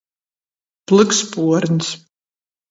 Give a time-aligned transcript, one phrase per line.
[0.91, 1.93] Plykspuorņs.